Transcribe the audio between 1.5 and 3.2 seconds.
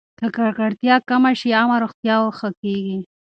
عامه روغتیا ښه کېږي.